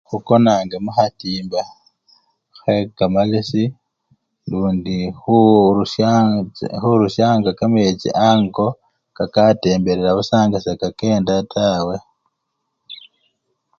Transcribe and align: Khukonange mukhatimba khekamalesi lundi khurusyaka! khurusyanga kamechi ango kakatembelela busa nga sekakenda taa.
Khukonange 0.07 0.75
mukhatimba 0.85 1.61
khekamalesi 2.59 3.63
lundi 4.49 4.97
khurusyaka! 5.19 6.65
khurusyanga 6.81 7.51
kamechi 7.59 8.09
ango 8.29 8.67
kakatembelela 9.17 10.09
busa 10.17 10.37
nga 10.47 10.57
sekakenda 10.65 11.35
taa. 11.53 11.99